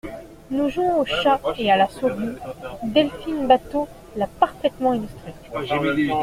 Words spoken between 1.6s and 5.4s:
à la souris, Delphine Batho l’a parfaitement illustré.